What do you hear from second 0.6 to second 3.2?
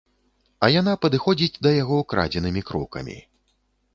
А яна падыходзіць да яго крадзенымі крокамі.